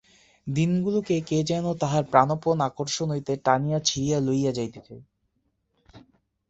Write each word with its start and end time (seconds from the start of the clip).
দিনগুলিকে 0.47 1.17
কে 1.21 1.37
যেন 1.43 1.65
তাহার 1.81 2.03
প্রাণপণ 2.11 2.57
আকর্ষণ 2.61 3.07
হইতে 3.09 3.33
টানিয়া 3.45 3.79
ছিঁড়িয়া 3.79 4.19
লইয়া 4.19 4.51
যাইতেছে। 4.51 4.95